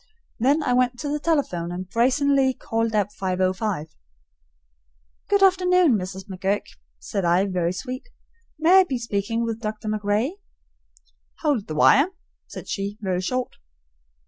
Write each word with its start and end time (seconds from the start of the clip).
Then 0.39 0.63
I 0.63 0.73
went 0.73 0.97
to 1.01 1.09
the 1.09 1.19
telephone 1.19 1.71
and 1.71 1.87
brazenly 1.87 2.55
called 2.55 2.95
up 2.95 3.11
505. 3.11 3.95
"Good 5.29 5.43
afternoon, 5.43 5.95
Mrs. 5.95 6.27
McGurk," 6.27 6.63
said 6.97 7.23
I, 7.23 7.45
very 7.45 7.71
sweet. 7.71 8.09
"May 8.57 8.79
I 8.79 8.83
be 8.85 8.97
speaking 8.97 9.45
with 9.45 9.61
Dr. 9.61 9.87
MacRae?" 9.87 10.37
"Howld 11.43 11.67
the 11.67 11.75
wire," 11.75 12.07
said 12.47 12.67
she, 12.67 12.97
very 12.99 13.21
short. 13.21 13.57